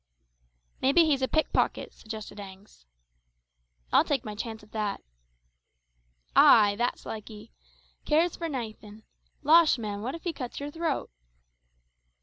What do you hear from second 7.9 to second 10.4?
Cares for naethin'. Losh, man, what if he